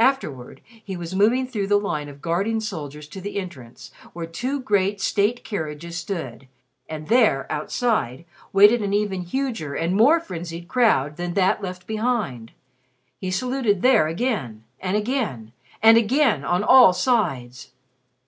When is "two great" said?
4.26-5.00